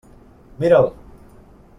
Mira'l! 0.61 0.89